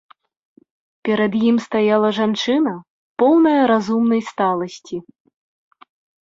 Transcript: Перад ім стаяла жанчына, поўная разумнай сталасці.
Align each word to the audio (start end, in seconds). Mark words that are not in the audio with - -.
Перад 1.09 1.33
ім 1.49 1.59
стаяла 1.65 2.09
жанчына, 2.19 2.73
поўная 3.25 3.59
разумнай 3.73 4.21
сталасці. 4.31 4.97